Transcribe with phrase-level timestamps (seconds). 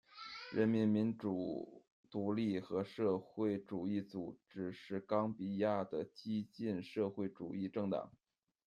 [0.51, 8.11] 人民民主独立和社会主义组织是冈比亚的激进社会主义政党。